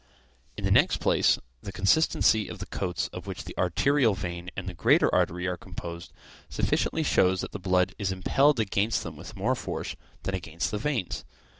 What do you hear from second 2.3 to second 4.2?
of the coats of which the arterial